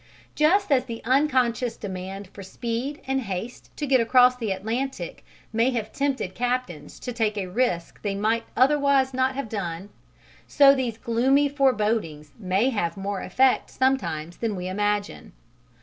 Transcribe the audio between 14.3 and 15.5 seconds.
than we imagine.